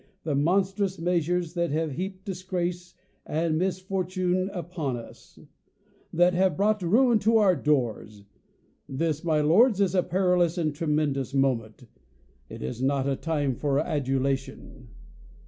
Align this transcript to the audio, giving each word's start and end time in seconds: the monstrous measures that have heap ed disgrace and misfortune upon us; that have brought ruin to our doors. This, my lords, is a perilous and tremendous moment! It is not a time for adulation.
the 0.23 0.33
monstrous 0.33 0.97
measures 0.97 1.53
that 1.53 1.69
have 1.69 1.91
heap 1.91 2.21
ed 2.21 2.25
disgrace 2.25 2.95
and 3.23 3.59
misfortune 3.59 4.49
upon 4.51 4.95
us; 4.97 5.37
that 6.11 6.33
have 6.33 6.57
brought 6.57 6.81
ruin 6.81 7.19
to 7.19 7.37
our 7.37 7.55
doors. 7.55 8.23
This, 8.89 9.23
my 9.23 9.41
lords, 9.41 9.79
is 9.79 9.93
a 9.93 10.01
perilous 10.01 10.57
and 10.57 10.73
tremendous 10.73 11.35
moment! 11.35 11.83
It 12.49 12.63
is 12.63 12.81
not 12.81 13.07
a 13.07 13.15
time 13.15 13.53
for 13.53 13.77
adulation. 13.77 14.87